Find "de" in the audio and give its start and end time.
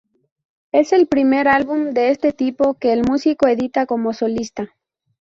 1.91-2.09